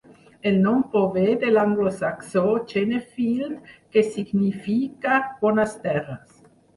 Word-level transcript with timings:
El 0.51 0.55
nom 0.61 0.77
prové 0.93 1.25
de 1.43 1.49
l'anglosaxó 1.51 2.41
"Chenefield", 2.71 3.67
que 3.97 4.03
significa 4.15 5.19
"bones 5.45 5.77
terres". 5.85 6.41